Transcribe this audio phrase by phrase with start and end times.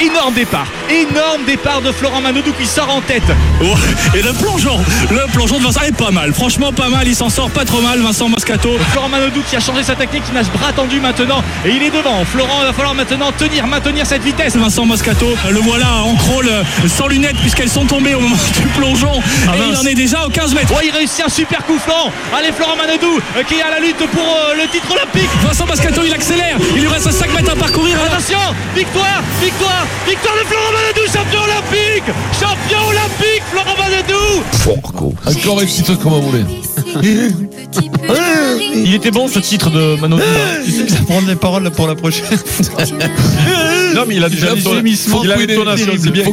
[0.00, 3.24] Énorme départ, énorme départ de Florent Manodou qui sort en tête.
[4.14, 4.78] et le plongeon,
[5.10, 6.32] le plongeon de Vincent est pas mal.
[6.32, 7.08] Franchement, pas mal.
[7.08, 8.70] Il s'en sort pas trop mal, Vincent Moscato.
[8.92, 11.90] Florent Manodou qui a changé sa technique, qui nage bras tendu maintenant et il est
[11.90, 12.24] devant.
[12.24, 14.56] Florent, il va falloir maintenant tenir, maintenir cette vitesse.
[14.56, 16.48] Vincent Moscato, le voilà en crawl
[16.86, 19.20] sans lunettes puisqu'elles sont tombées au moment du plongeon.
[19.48, 20.72] Ah, et il en est déjà aux 15 mètres.
[20.76, 22.12] Oh, il réussit un super coup flanc.
[22.36, 25.30] Allez, Florent Manodou euh, qui est à la lutte pour euh, le titre olympique.
[25.42, 26.56] Vincent Moscato, il accélère.
[26.76, 27.96] Il lui reste 5 mètres à parcourir.
[28.06, 28.38] Attention,
[28.76, 34.42] victoire, victoire, victoire de Florent Manodou, champion olympique, champion olympique, Florent Manodou.
[34.64, 35.14] Porco.
[35.26, 36.44] Encore un titre comme un volet.
[38.74, 40.22] Il était bon ce titre de Manodou.
[40.64, 42.24] Tu sais que ça prend les paroles pour la prochaine.
[43.94, 46.24] non mais il a déjà Il a mis faut il a l'intonation, c'est bien.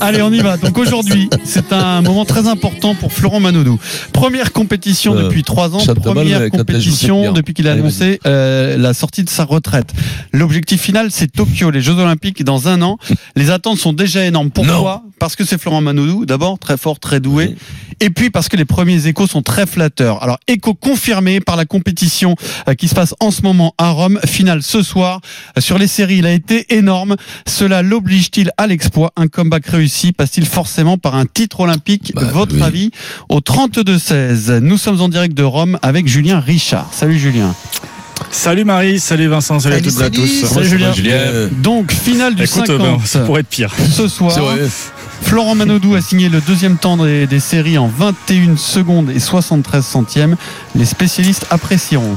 [0.00, 0.56] Allez, on y va.
[0.56, 3.78] Donc aujourd'hui, c'est un moment très important pour Florent Manodou.
[4.12, 8.76] Première compétition Euh, depuis trois ans, mal, première compétition depuis qu'il a Allez, annoncé euh,
[8.76, 9.92] la sortie de sa retraite.
[10.32, 12.98] L'objectif final, c'est Tokyo, les Jeux Olympiques dans un an.
[13.36, 14.50] Les attentes sont déjà énormes.
[14.50, 17.56] Pourquoi Parce que c'est Florent Manodou, d'abord très fort, très doué,
[18.00, 20.22] et puis parce que les premiers échos sont très flatteurs.
[20.22, 22.34] Alors écho confirmé par la compétition
[22.68, 25.20] euh, qui se passe en ce moment à Rome, finale ce soir.
[25.56, 27.16] Euh, Sur les séries, il a été énorme.
[27.46, 29.12] Cela l'oblige-t-il à l'exploit?
[29.16, 32.62] Un comeback réussi passe-t-il forcément par un titre olympique Bah, Votre oui.
[32.62, 32.90] avis
[33.28, 34.58] au 32-16.
[34.58, 36.88] Nous sommes en direct de Rome avec Julien Richard.
[36.92, 37.54] Salut Julien.
[38.30, 40.44] Salut Marie, salut Vincent, salut, à toutes et à tous.
[40.44, 40.92] Salut, Julien.
[40.92, 41.48] Julien.
[41.62, 43.72] Donc finale du Écoute, 50 euh, ben, ça pourrait être pire.
[43.90, 44.36] ce soir.
[45.22, 49.84] Florent Manodou a signé le deuxième temps des, des séries en 21 secondes et 73
[49.84, 50.36] centièmes.
[50.74, 52.16] Les spécialistes apprécieront.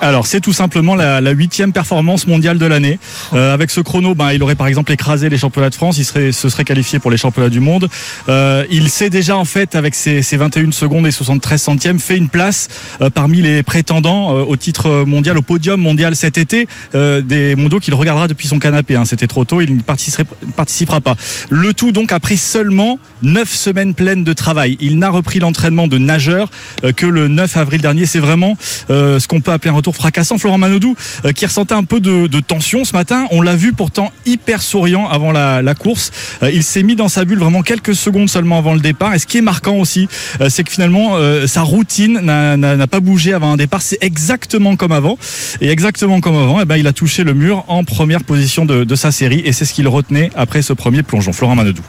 [0.00, 2.98] Alors c'est tout simplement la huitième performance mondiale de l'année.
[3.32, 6.04] Euh, avec ce chrono, ben, il aurait par exemple écrasé les championnats de France, il
[6.04, 7.88] serait, se serait qualifié pour les championnats du monde.
[8.28, 12.16] Euh, il s'est déjà en fait avec ses, ses 21 secondes et 73 centièmes fait
[12.16, 12.68] une place
[13.00, 17.94] euh, parmi les prétendants au titre mondial, au podium mondial cet été, des mondiaux qu'il
[17.94, 18.96] regardera depuis son canapé.
[18.96, 19.04] hein.
[19.04, 21.16] C'était trop tôt, il ne participera pas.
[21.50, 24.76] Le tout donc après seulement 9 semaines pleines de travail.
[24.80, 26.50] Il n'a repris l'entraînement de nageur
[26.96, 28.06] que le 9 avril dernier.
[28.06, 28.56] C'est vraiment
[28.88, 30.38] ce qu'on peut appeler retour fracassant.
[30.38, 33.26] Florent Manodou euh, qui ressentait un peu de, tension ce matin.
[33.30, 36.10] On l'a vu pourtant hyper souriant avant la, course.
[36.42, 39.14] Euh, il s'est mis dans sa bulle vraiment quelques secondes seulement avant le départ.
[39.14, 40.08] Et ce qui est marquant aussi,
[40.40, 41.16] euh, c'est que finalement
[41.46, 43.82] sa routine n'a pas bougé avant un départ.
[43.82, 45.18] C'est exactement comme avant.
[45.60, 48.84] Et exactement comme avant, eh ben, il a touché le mur en première position de,
[48.84, 49.42] de sa série.
[49.44, 51.32] Et c'est ce qu'il retenait après ce premier plongeon.
[51.32, 51.82] Florent Manodou.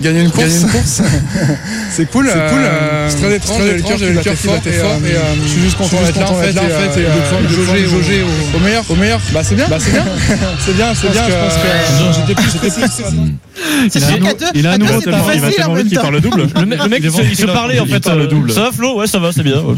[0.00, 0.46] Gagner une course,
[1.90, 2.26] c'est cool.
[2.32, 2.60] C'est cool.
[3.08, 3.58] C'est très étrange.
[3.58, 4.54] J'avais le cœur, j'avais le cœur fort.
[4.64, 4.82] Et, euh,
[5.44, 6.52] je suis juste content d'être là en fait.
[6.52, 8.84] Là, en fait, jauger, jauger au, au meilleur.
[8.88, 9.20] Au meilleur.
[9.32, 9.66] Bah c'est bien.
[9.68, 10.04] Bah c'est bien.
[10.58, 11.22] c'est bien, c'est bien.
[11.28, 13.34] Je pense que j'étais plus, j'étais plus.
[13.94, 16.14] Il a un, nou- il a un nouveau tellement, il va tellement vite qu'il parle
[16.14, 16.46] le double.
[16.58, 17.54] Le mec, le mec, Il se, il se ventriloque.
[17.54, 18.06] parlait en Il fait.
[18.08, 18.52] euh, double.
[18.52, 18.98] Ça va Flo?
[18.98, 19.58] Ouais, ça va, c'est bien.
[19.60, 19.74] Ouais,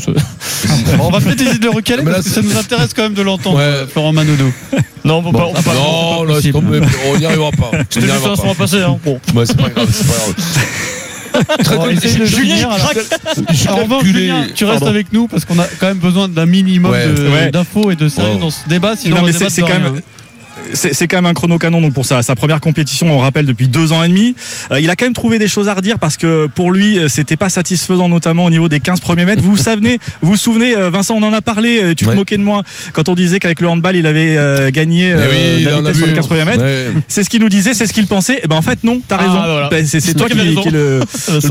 [0.96, 3.14] Bon, on va peut-être essayer de le recaler parce que ça nous intéresse quand même
[3.14, 3.62] de l'entendre, Ouais.
[3.64, 4.52] euh, Florent Manodou.
[5.04, 5.46] Non, on peut pas.
[5.48, 6.80] on peut pas- Non, là, c'est possible.
[6.80, 6.80] tombé.
[7.12, 7.70] On n'y arrivera pas.
[7.74, 8.54] Un arrivera instant pas.
[8.54, 8.82] passé.
[8.82, 8.96] Hein.
[9.04, 9.18] Bon.
[9.44, 9.88] C'est pas grave,
[14.02, 14.86] Julien, tu restes Pardon.
[14.86, 17.06] avec nous parce qu'on a quand même besoin d'un minimum Ouais.
[17.06, 17.50] de- Ouais.
[17.50, 18.96] d'infos et de sérieux dans ce débat.
[18.96, 20.00] Sinon, Non, mais c'est quand même.
[20.74, 23.68] C'est quand même un chrono canon donc pour sa, sa première compétition, on rappelle depuis
[23.68, 24.34] deux ans et demi.
[24.70, 27.08] Euh, il a quand même trouvé des choses à redire parce que pour lui euh,
[27.08, 29.42] c'était pas satisfaisant notamment au niveau des 15 premiers mètres.
[29.42, 31.80] Vous vous souvenez, vous vous souvenez, euh, Vincent, on en a parlé.
[31.82, 32.62] euh, Tu te moquais de moi
[32.92, 36.06] quand on disait qu'avec le handball il avait euh, gagné euh, oui, la vitesse sur
[36.06, 36.16] les vu.
[36.16, 36.62] 15 premiers mètres.
[36.62, 36.86] Ouais.
[37.08, 38.40] C'est ce qu'il nous disait, c'est ce qu'il pensait.
[38.42, 39.32] Et ben en fait non, t'as Ah, raison.
[39.34, 39.68] voilà.
[39.68, 41.00] Ben, c'est toi qui, qui est le,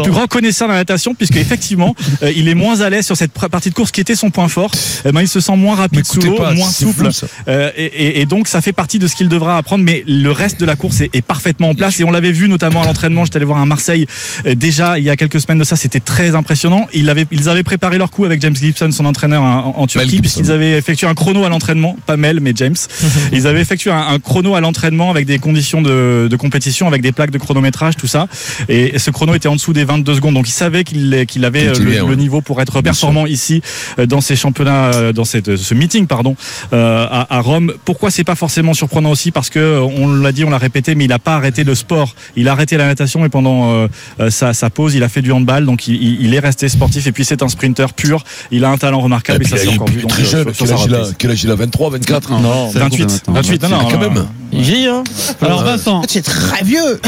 [0.01, 3.17] plus grand connaisseur de la natation puisque effectivement euh, il est moins à l'aise sur
[3.17, 4.71] cette partie de course qui était son point fort.
[5.05, 7.11] Eh ben il se sent moins rapide sous l'eau, moins souple.
[7.11, 10.31] fou, et, et- et donc ça fait partie de ce qu'il devra apprendre, mais le
[10.31, 11.99] reste de la course est, est parfaitement en place.
[11.99, 13.25] Et on l'avait vu notamment à l'entraînement.
[13.25, 14.05] J'étais allé voir à Marseille
[14.45, 15.75] euh, déjà il y a quelques semaines de ça.
[15.75, 16.87] C'était très impressionnant.
[16.93, 20.77] Ils avaient préparé leur coup avec James Gibson, son entraîneur en, en Turquie, puisqu'ils avaient
[20.77, 22.75] effectué un chrono à l'entraînement, pas Mel mais James.
[23.31, 27.01] ils avaient effectué un, un chrono à l'entraînement avec des conditions de, de compétition, avec
[27.01, 28.27] des plaques de chronométrage, tout ça.
[28.69, 30.35] Et ce chrono était en dessous des 22 secondes.
[30.35, 32.15] Donc il savait qu'il qu'il avait euh, le, bien, le ouais.
[32.15, 33.61] niveau pour être performant ici
[33.99, 36.35] euh, dans ces championnats, dans cette, ce meeting pardon,
[36.73, 37.73] euh, à, à Rome.
[37.85, 40.95] Pourquoi c'est pas forcément surprenant aussi Parce que euh, on l'a dit, on l'a répété,
[40.95, 42.15] mais il a pas arrêté le sport.
[42.35, 43.87] Il a arrêté la natation et pendant euh,
[44.19, 45.65] euh, sa, sa pause, il a fait du handball.
[45.65, 48.23] Donc il, est resté sportif et puis c'est un sprinter pur.
[48.51, 50.01] Il a un talent remarquable et, ça il s'est est encore vu.
[50.01, 50.53] donc, très euh, jeune.
[50.53, 51.15] sur Quel âge il a reprise.
[51.17, 53.33] Quel âge il a 23, 24 Non, c'est 28, maintenant.
[53.33, 54.25] 28, non, non, quand même.
[54.53, 55.03] Il vieillit, hein.
[55.41, 56.99] Alors Vincent, C'est très vieux.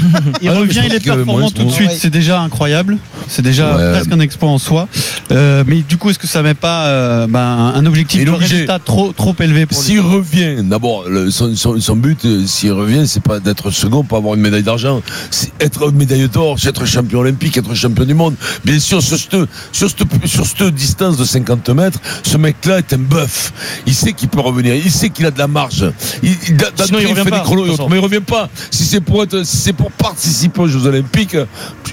[0.41, 2.97] il Ah, revient, il est performant tout de suite, c'est déjà incroyable.
[3.27, 3.91] C'est déjà Ouais.
[3.93, 4.87] presque un exploit en soi.
[5.31, 8.79] Euh, mais du coup, est-ce que ça met pas euh, ben, un objectif de résultat
[8.79, 12.71] trop trop élevé pour lui S'il revient, d'abord, le- son, son, son but, euh, s'il
[12.71, 15.01] revient, c'est pas d'être second pour avoir une médaille d'argent.
[15.31, 18.35] C'est être médaille d'or, c'est être champion olympique, être champion du monde.
[18.63, 19.35] Bien sûr, sur cette,
[19.71, 23.53] sur cette, sur cette distance de 50 mètres, ce mec-là est un bœuf.
[23.85, 24.75] Il sait qu'il peut revenir.
[24.75, 25.85] Il sait qu'il a de la marge.
[26.21, 27.89] Il, il, Sinon, fait pas, des chronos de autres.
[27.89, 28.49] mais il revient pas.
[28.71, 31.37] Si c'est pour être, si c'est pour participer aux Jeux Olympiques,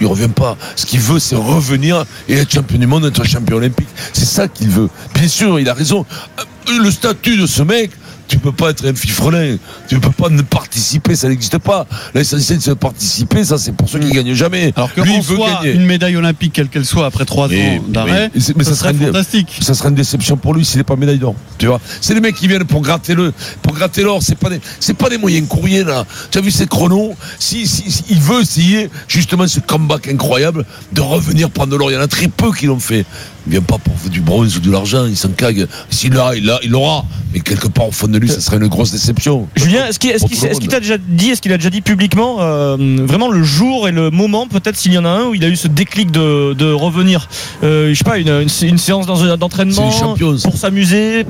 [0.00, 0.56] il revient pas.
[0.77, 3.88] Ce qu'il veut, c'est revenir et être champion du monde, être champion olympique.
[4.12, 4.88] C'est ça qu'il veut.
[5.15, 6.06] Bien sûr, il a raison.
[6.38, 7.91] Euh, Le statut de ce mec,
[8.31, 9.56] tu peux pas être un fifrelin.
[9.88, 11.87] Tu peux pas ne participer, ça n'existe pas.
[12.15, 13.43] L'essentiel, de participer.
[13.44, 14.73] Ça, c'est pour ceux qui gagnent jamais.
[14.77, 15.73] Alors que Lui, il veut gagner.
[15.73, 18.93] une médaille olympique, quelle qu'elle soit, après trois ans d'arrêt, mais- mais ça serait serait
[18.93, 19.59] une- fantastique.
[19.61, 21.35] ça serait une déception pour lui s'il n'est pas médaille d'or.
[21.59, 23.32] Tu vois, c'est les mecs qui viennent pour gratter le,
[23.62, 24.23] pour gratter l'or.
[24.23, 26.05] C'est pas des, c'est pas des moyens courriers là.
[26.31, 27.15] Tu as vu ces chronos?
[27.41, 31.94] Si, si, si il veut essayer justement ce comeback incroyable de revenir prendre l'or, il
[31.94, 33.05] y en a très peu qui l'ont fait.
[33.47, 35.67] Il vient pas pour du bronze ou de l'argent, il s'en cague.
[35.88, 37.05] S'il l'a, il l'a, il l'aura.
[37.32, 39.49] Mais quelque part au fond de lui, ça serait une grosse déception.
[39.56, 43.43] Julien, est-ce qu'il t'a déjà dit, est-ce qu'il a déjà dit publiquement euh, vraiment le
[43.43, 45.69] jour et le moment, peut-être s'il y en a un où il a eu ce
[45.69, 47.28] déclic de, de revenir,
[47.62, 49.90] euh, je sais pas, une, une, sé- une séance d'entraînement
[50.43, 51.25] pour s'amuser,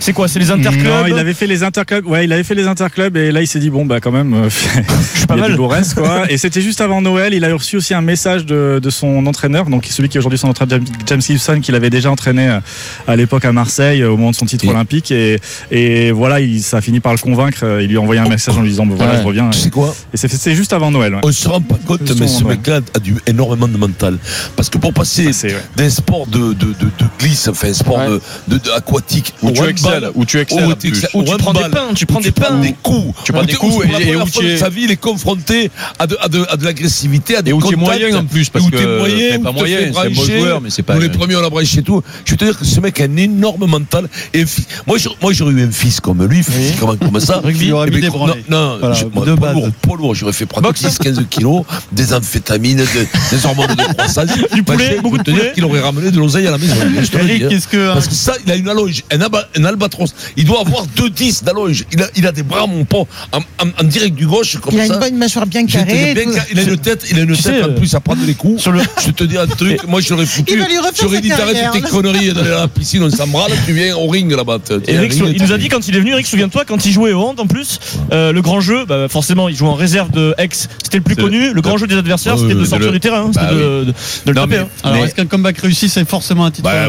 [0.00, 2.06] c'est quoi, c'est les interclubs Non, il avait fait les interclubs.
[2.06, 4.34] Ouais, il avait fait les interclubs et là il s'est dit bon bah quand même,
[4.34, 4.48] euh,
[5.14, 5.50] Je suis pas il y a mal.
[5.52, 6.30] du beau reste quoi.
[6.30, 7.34] Et c'était juste avant Noël.
[7.34, 10.38] Il a reçu aussi un message de, de son entraîneur, donc celui qui est aujourd'hui
[10.38, 12.58] son entraîneur James- Gibson, qu'il avait déjà entraîné euh,
[13.06, 15.10] à l'époque à Marseille au moment de son titre olympique.
[15.10, 15.38] Et,
[15.70, 17.58] et voilà, il, ça a fini par le convaincre.
[17.64, 19.18] Euh, Il lui a envoyé un message en lui disant voilà Ouais.
[19.22, 19.50] je reviens.
[19.50, 21.14] Tu sais quoi Et c'est c'est juste avant Noël.
[21.14, 21.20] Ouais.
[21.24, 24.18] On se rend pas compte, mais ce mec-là a du, énormément de mental.
[24.56, 25.62] Parce que pour passer C'est- ouais.
[25.76, 28.08] d'un sport de, de, de, de glisse, enfin un sport Ouais.
[28.08, 30.88] de, de, de aquatique, Où tu excelles, où tu excelles en plus.
[30.88, 32.60] excelles- Où tu prends des pains, tu prends où des prends pains.
[32.60, 33.14] des coups.
[33.24, 34.82] Tu prends Où des tu- coups où et- où fois tu de es- sa vie,
[34.84, 37.74] il est confronté à de, à de, à de l'agressivité, à des Et où tu
[37.74, 39.58] es contacts, moyen en plus, parce où que tu es moyen, c'est pas où tu
[39.58, 40.38] moyen, c'est un bon brancher.
[40.40, 40.94] joueur, mais c'est pas.
[40.94, 42.02] Nous, les premiers, on l'a branché et tout.
[42.24, 44.08] Je veux te dire que ce mec a un énorme mental.
[44.34, 44.44] Et
[44.86, 47.40] moi, j'aurais- moi, j'aurais eu un fils comme lui, physiquement comme ça.
[47.44, 48.10] Rugby, il Eh ben.
[48.10, 49.62] Non, non Voilà, je- moi, de pas base.
[49.98, 50.14] lourd.
[50.14, 50.82] J'aurais fait prendre Boxe.
[50.82, 51.62] 10-15 kilos,
[51.92, 54.28] des amphétamines, de- des hormones de croissance.
[54.54, 55.52] Du poulet, beaucoup je de peux te dire poulet.
[55.54, 56.74] qu'il aurait ramené de l'oseille à la maison.
[57.14, 57.46] Eric, hein.
[57.50, 60.14] qu'est-ce que Parce que ça, il a une allonge, un, alba- un albatros.
[60.36, 61.84] Il doit avoir 2-10 d'allonge.
[61.92, 64.74] Il a, il a des bras, mon pauvre, en, en- en direct du gauche, comme
[64.74, 64.94] Il a ça.
[64.94, 66.14] une bonne mâchoire bien carrée.
[66.14, 68.34] bien a- il a une tête, il a une tête en plus à prendre les
[68.34, 68.62] coups.
[68.62, 70.54] sur le- Je te dis un truc, moi je l'aurais foutu.
[70.54, 70.66] Il
[71.00, 74.30] J'aurais dit t'arrêtes tes conneries d'aller à la piscine, on s'embralle, tu viens au ring
[74.32, 74.58] là-bas.
[74.86, 77.20] Eric, il nous a dit quand il est venu, Eric, souviens-toi, quand il jouait au
[77.20, 77.78] hand en plus,
[78.12, 80.48] euh, le grand jeu, bah, forcément, il jouait en réserve de Aix,
[80.82, 81.52] c'était le plus connu.
[81.52, 83.58] Le grand jeu des adversaires, c'était de sortir le- du terrain, hein, c'était Bah de,
[83.58, 83.92] de- de
[84.26, 84.46] le Non, taper.
[84.56, 84.68] mais- hein.
[84.82, 86.86] Alors, Mais- est-ce qu'un comeback réussi, c'est forcément un titre Bah.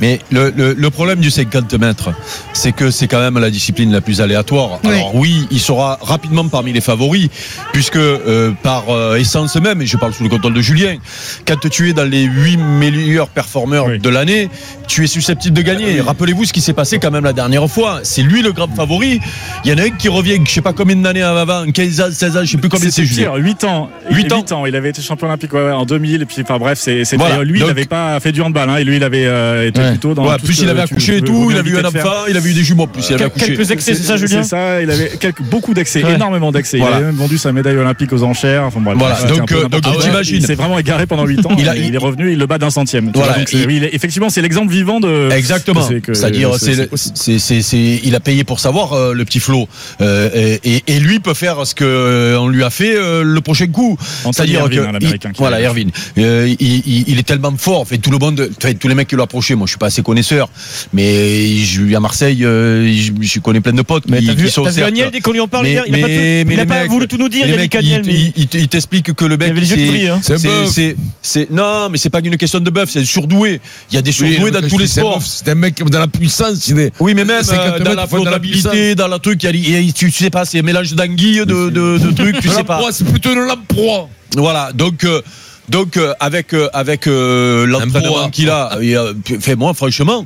[0.00, 2.10] Mais le, le, le problème du 50 mètres,
[2.52, 4.78] c'est que c'est quand même la discipline la plus aléatoire.
[4.84, 4.90] Oui.
[4.94, 7.28] Alors oui, il sera rapidement parmi les favoris,
[7.72, 10.96] puisque euh, par euh, essence même, et je parle sous le contrôle de Julien,
[11.46, 13.98] quand tu es dans les 8 meilleurs performeurs Oui.
[13.98, 14.48] de l'année,
[14.86, 16.00] tu es susceptible de gagner.
[16.00, 18.00] Rappelez-vous ce qui s'est passé quand même la dernière fois.
[18.02, 19.20] C'est lui le grand favori.
[19.64, 22.04] Il y en a un qui revient, je sais pas combien d'années avant, 15 ans,
[22.12, 23.30] 16 ans, je sais plus combien c'est Julien.
[23.32, 23.90] pire, 8 ans.
[24.10, 24.38] Huit ans.
[24.42, 24.66] 8 ans.
[24.66, 26.22] Il avait été champion olympique ouais, ouais, en 2000.
[26.22, 27.42] Et puis, enfin bref, c'est, Voilà.
[27.44, 28.68] lui, Donc- il n'avait pas fait du handball.
[28.68, 29.90] Hein, et lui, il avait euh, été Ouais.
[29.90, 30.24] plutôt dans.
[30.36, 32.54] Tout plus il avait accouché et tout, il avait eu un enfant, il avait eu
[32.54, 33.46] des jumeaux plus, il avait accouché.
[33.56, 36.14] Quelques excès, c'est ça, Julien C'est ça, il avait quelques, beaucoup d'excès, Ouais.
[36.14, 36.78] énormément d'excès.
[36.78, 36.96] Voilà.
[36.96, 38.64] Il avait même vendu sa médaille olympique aux enchères.
[38.64, 39.16] Enfin, Voilà.
[39.28, 39.66] Donc, euh.
[40.30, 41.50] Il s'est vraiment égaré pendant 8 ans.
[41.58, 43.10] Il est revenu, il le bat d'un centième.
[43.14, 43.36] Voilà.
[43.46, 45.30] c'est- effectivement, c'est l'exemple vivant de.
[45.32, 45.82] Exactement.
[45.82, 49.24] c'est- C'est-à-dire, c'est- c'est, c'est c'est, c'est, c'est- il a payé pour savoir euh, le
[49.24, 49.68] petit Flo,
[50.00, 53.66] Euh, et, lui peut faire ce que euh, on lui a fait euh, le prochain
[53.68, 53.96] coup.
[54.32, 57.86] C'est-à-dire que hein, il- voilà, Erwin, Euh, il, il- il est tellement fort.
[57.86, 59.54] Fait tout le monde, fait, tous les mecs qui l'ont approché.
[59.54, 60.48] Moi, je suis pas assez connaisseur,
[60.92, 64.34] mais je lui à Marseille, euh, je, je connais plein de potes Mais qui, t'as
[64.34, 65.94] vu, qui sont t'as vu certes- Agnel dès qu'on lui en parle mais, hier Il
[65.94, 66.12] a pas, tout-
[66.54, 70.08] il a pas mecs- voulu tout nous dire, il mecs, t'explique que le mec, c'est-
[70.08, 70.20] hein.
[71.22, 73.60] C'est non, mais c'est pas une question de bœuf, c'est surdoué.
[73.90, 75.22] Il y a des surdoués dans mec, tous les sports.
[75.22, 76.70] C'est un mec dans la puissance.
[77.00, 77.82] Oui, mais même 50
[78.24, 78.37] dans la
[78.96, 81.98] dans la truc, il y a- tu sais pas, c'est un mélange d'anguilles, de, de,
[81.98, 82.80] de trucs, tu sais pas.
[82.92, 84.08] C'est plutôt une lamproie.
[84.36, 85.04] Voilà, donc.
[85.04, 85.20] euh,
[85.70, 88.28] donc euh, avec euh, avec euh, l'entraînement proie.
[88.30, 88.96] qu'il a, et,
[89.38, 90.24] fait moi franchement.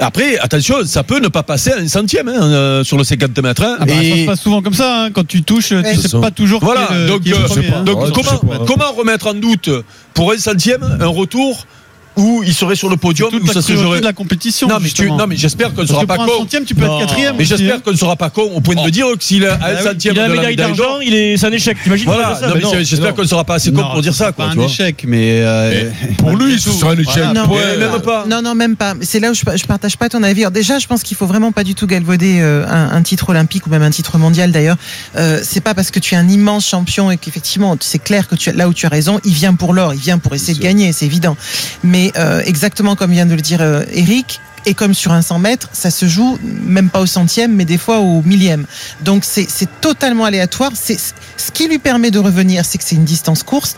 [0.00, 3.38] Après attention, ça peut ne pas passer à un centième hein, euh, sur le 50
[3.40, 3.62] mètres.
[3.62, 3.76] hein.
[3.78, 5.10] Ah bah, Ça et se passe souvent comme ça, hein.
[5.12, 5.94] quand tu touches, tu Ouais.
[5.94, 6.18] sais ça.
[6.18, 7.84] pas toujours voilà, qui est le- donc, qui est le euh, premier, hein.
[7.84, 9.70] donc Ouais, comment comment remettre en doute
[10.12, 11.68] pour un centième un retour
[12.16, 14.00] ou il serait sur le podium la ça se jouerait.
[14.00, 14.68] de la compétition.
[14.68, 15.16] Non mais, tu, justement.
[15.16, 16.26] non mais j'espère qu'on ne sera pas con.
[16.38, 16.98] centième, tu peux Non.
[17.00, 17.36] être quatrième.
[17.38, 18.84] Mais j'espère qu'on ne sera pas con au point de Oh.
[18.86, 21.36] me dire que s'il a un Ah centième il a la médaille d'argent, il est,
[21.36, 21.76] c'est un échec.
[21.82, 22.38] T'imagines Voilà,
[22.82, 24.46] j'espère qu'on ne sera pas assez con pour dire ça c'est quoi.
[24.46, 27.22] pas un échec, mais euh, Pour lui, ce sera un échec.
[27.34, 28.24] Même pas.
[28.28, 28.94] Non, non, même pas.
[29.02, 30.44] C'est là où je, je partage pas ton avis.
[30.52, 33.70] Déjà, je pense qu'il faut vraiment pas du tout galvauder euh, un, titre olympique ou
[33.70, 34.76] même un titre mondial d'ailleurs.
[35.16, 38.34] Euh, c'est pas parce que tu es un immense champion et qu'effectivement, c'est clair que
[38.50, 40.92] là où tu as raison, il vient pour l'or, il vient pour essayer de gagner,
[40.92, 41.36] c'est évident.
[41.84, 45.38] Mais euh, exactement comme vient de le dire euh, Eric, et comme sur un 100
[45.38, 48.66] mètres, ça se joue même pas au centième, mais des fois au millième.
[49.00, 49.48] Donc c'est
[49.80, 50.72] totalement aléatoire.
[50.74, 53.76] Ce qui lui permet de revenir, c'est que c'est une distance courte.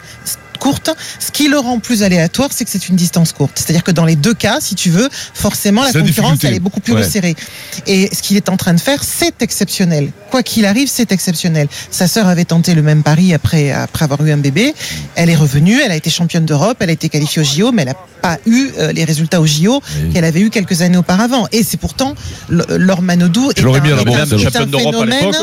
[0.62, 0.90] Courte.
[1.19, 3.52] Ce qui le rend plus aléatoire, c'est que c'est une distance courte.
[3.57, 6.47] C'est-à-dire que dans les deux cas, si tu veux, forcément, la concurrence, difficulté.
[6.49, 7.02] elle est beaucoup plus Ouais.
[7.02, 7.35] resserrée.
[7.87, 10.12] Et ce qu'il est en train de faire, c'est exceptionnel.
[10.31, 11.66] Quoi qu'il arrive, c'est exceptionnel.
[11.90, 14.73] Sa sœur avait tenté le même pari après, après avoir eu un bébé.
[15.16, 17.83] Elle est revenue, elle a été championne d'Europe, elle a été qualifiée au JO, mais
[17.83, 21.49] elle n'a pas eu euh, les résultats au JO qu'elle avait eu quelques années auparavant.
[21.50, 22.14] Et c'est pourtant,
[22.49, 25.37] Laure Manodou est, un, la est bourse, un- est un à phénomène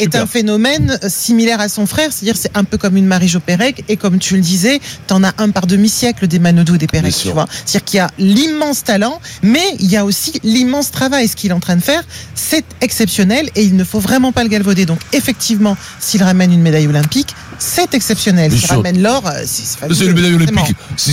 [0.00, 3.84] est un phénomène similaire à son frère, c'est-à-dire c'est un peu comme une Marie-Jo Pérec,
[3.88, 4.61] et comme tu le disais,
[5.06, 7.46] t'en as un par demi-siècle des Manodou et des Pérec, tu vois.
[7.64, 11.28] C'est-à-dire qu'il y a l'immense talent, mais il y a aussi l'immense travail.
[11.28, 12.02] Ce qu'il est en train de faire,
[12.34, 14.86] c'est exceptionnel, et il ne faut vraiment pas le galvauder.
[14.86, 18.52] Donc effectivement, s'il ramène une médaille olympique, c'est exceptionnel.
[18.52, 18.68] Sûr.
[18.76, 21.12] ramène l'or, c'est une médaille olympique, c'est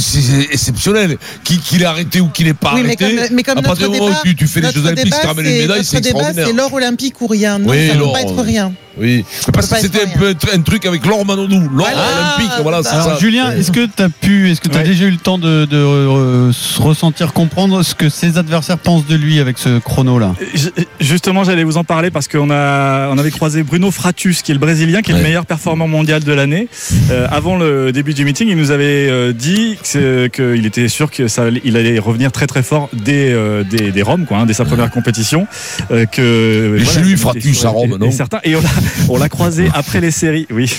[0.51, 1.17] exceptionnel.
[1.43, 3.61] Qu'il qu'il ait arrêté ou qu'il n'ait pas Oui, mais arrêté, comme, mais comme à
[3.61, 5.51] partir notre du moment débat, où tu, tu fais les Jeux olympiques, tu ramènes une
[5.51, 6.47] c'est- médaille, c'est extraordinaire.
[6.47, 7.59] c'est l'or olympique ou rien.
[7.59, 8.73] Non, Oui, ça ne peut pas être rien.
[8.97, 12.35] Oui, parce que c'était un peu un truc avec l'or Manodou, l'or Voilà.
[12.37, 13.17] olympique, voilà, Alors ça.
[13.19, 14.85] Julien, est-ce que tu as pu, est-ce que tu as Ouais.
[14.87, 19.05] déjà eu le temps de, de, euh, se ressentir, comprendre ce que ses adversaires pensent
[19.05, 23.07] de lui avec ce chrono là Ju- Justement, j'allais vous en parler parce qu'on a,
[23.09, 25.19] on avait croisé Bruno Fratus, qui est le Brésilien, qui est Ouais.
[25.21, 26.67] le meilleur performant mondial de l'année.
[27.11, 31.11] Euh, avant le début du meeting, il nous avait euh, dit que- qu'il était sûr
[31.11, 34.37] que ça, allait- il allait revenir très très fort dès, euh, dès, dès Rome, quoi,
[34.39, 35.45] hein, dès sa première compétition.
[35.91, 38.39] Euh, que chez lui, Fratus à Rome, non certain.
[38.43, 38.69] Et on l'a,
[39.09, 40.47] on l'a croisé après les séries.
[40.51, 40.71] Oui.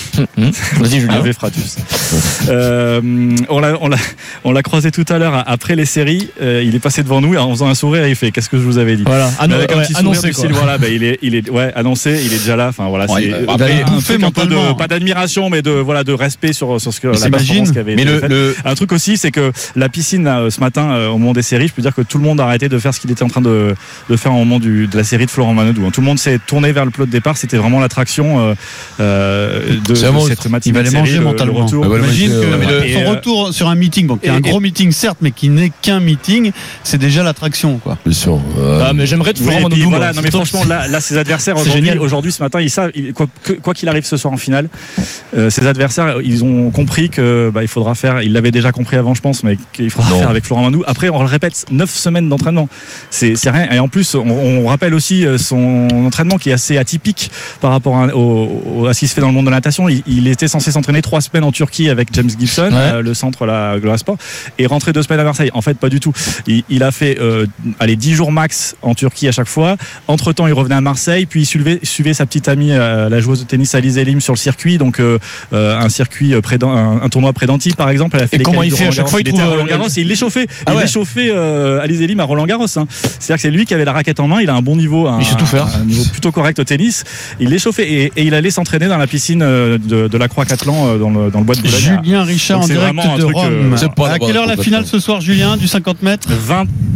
[0.79, 1.21] Vas-y, Julien.
[1.33, 1.77] Fratus.
[2.49, 3.01] Euh,
[3.49, 3.97] on l'a, on l'a,
[4.43, 6.29] on l'a croisé tout à l'heure après les séries.
[6.41, 8.57] Euh, il est passé devant nous et en faisant un sourire, il fait Qu'est-ce que
[8.57, 9.03] je vous avais dit?
[9.05, 11.71] Voilà, annon- avec un ouais, petit annoncé style, voilà, bah, il est, il est, ouais,
[11.75, 12.67] annoncé, il est déjà là.
[12.69, 16.53] Enfin voilà, Ouais, c'est un un peu de, pas d'admiration, mais de voilà, de respect
[16.53, 17.37] sur sur ce que la s'imagine.
[17.47, 18.29] performance qui avait Mais le, faite.
[18.29, 21.41] le, Un truc aussi, c'est que la piscine là, ce matin euh, au moment des
[21.43, 23.23] séries, je peux dire que tout le monde a arrêté de faire ce qu'il était
[23.23, 23.75] en train de,
[24.09, 25.85] de faire au moment du, de la série de Florent Manodou.
[25.85, 25.89] hein.
[25.93, 27.37] Tout le monde s'est tourné vers le plot de départ.
[27.37, 28.53] C'était vraiment l'attraction euh,
[28.99, 30.71] euh, de, de cette matinée.
[30.71, 31.65] Il va les de série, manger le- le mentalement.
[31.65, 31.83] retour.
[31.85, 34.07] Ah ouais, le Imagine que euh, mais le- et, son euh, retour sur un meeting,
[34.07, 36.51] bon, qui est un et- gros meeting certes, mais qui n'est qu'un meeting,
[36.83, 37.97] c'est déjà l'attraction quoi.
[38.05, 38.39] Bien sûr.
[38.57, 41.17] euh, Ah, mais j'aimerais te et puis Manodou, voilà, non mais franchement là, là ses
[41.17, 42.91] adversaires aujourd'hui, aujourd'hui ce matin ils savent
[43.63, 44.69] quoi qu'il arrive ce soir en finale,
[45.37, 48.97] euh, ses adversaires ils ont compris que bah, il faudra faire, ils l'avaient déjà compris
[48.97, 50.19] avant je pense, mais qu'il faudra Non.
[50.19, 50.83] faire avec Florent Manou.
[50.87, 52.67] Après on le répète, 9 semaines d'entraînement,
[53.09, 53.69] c'est rien.
[53.71, 57.71] Et en plus on, on rappelle aussi euh, son entraînement qui est assez atypique par
[57.71, 59.87] rapport à, au, au- à ce qui se fait dans le monde de la natation.
[59.89, 62.77] Il, il était censé s'entraîner trois semaines en Turquie avec James Gibson, Ouais.
[62.95, 64.17] euh, le centre la Gloria Sport,
[64.57, 65.51] et rentrer deux semaines à Marseille.
[65.53, 66.13] En fait pas du tout.
[66.47, 67.45] Il, il a fait euh,
[67.79, 69.77] allez 10 jours max en Turquie à chaque fois.
[70.07, 73.19] Entre temps, il revenait à Marseille, puis il suivait, suivait sa petite amie, euh, la
[73.19, 74.77] joueuse de tennis Alice Elim, sur le circuit.
[74.77, 75.17] Donc euh,
[75.51, 78.17] un circuit euh, un, un tournoi près d'Antibes, par exemple.
[78.17, 79.09] Elle a fait Et les comment il fait à Roland chaque Garros.
[79.11, 80.47] fois, il était à trouve, Roland euh, Garros et il l'échauffait.
[80.65, 80.83] Ah il ouais.
[80.85, 82.65] échauffait euh, Alice Elim à Roland Garros.
[82.77, 82.85] hein.
[82.89, 84.41] C'est-à-dire que c'est lui qui avait la raquette en main.
[84.41, 85.67] Il a un bon niveau, un, Il sait tout faire.
[85.75, 87.03] un niveau plutôt correct au tennis.
[87.39, 90.87] Il l'échauffait et, et il allait s'entraîner dans la piscine euh, de, de la Croix-Catlan
[90.87, 91.99] euh, dans le, dans le bois de Boulogne.
[92.03, 93.75] Julien Richard Donc en c'est direct vraiment un de truc, Rome.
[93.99, 96.29] euh, à quelle heure la finale ce soir, Julien, du 50 mètres?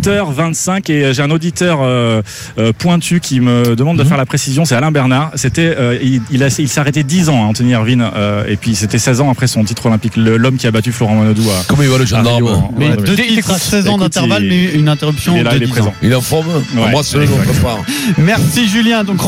[0.04, 2.22] 20h25 et j'ai un auditeur euh,
[2.58, 5.32] euh, pointu qui me demande de faire la précision, c'est Alain Bernard.
[5.36, 8.76] C'était, euh, il, il, il s'est arrêté 10 ans, hein, Anthony Irvine, euh, et puis
[8.76, 11.64] c'était 16 ans après son titre olympique, le- l'homme qui a battu Florent Manodou à,
[11.68, 14.66] Comment il va le gendarme en- Mais deux titres à 16 ans d'intervalle, il- mais
[14.74, 15.76] une interruption il est là, de il est 10 ans.
[15.76, 15.94] présent.
[16.02, 16.82] Il est en forme Ouais.
[16.88, 17.80] Embrasse-le, on prépare.
[18.18, 19.04] Merci Julien.
[19.04, 19.22] Donc